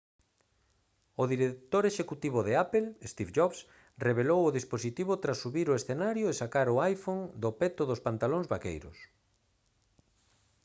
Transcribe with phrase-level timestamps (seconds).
[1.21, 3.59] o director executivo de apple steve jobs
[4.07, 8.49] revelou o dispositivo tras subir ao escenario e sacar o iphone do peto dos pantalóns
[8.53, 8.97] vaqueiros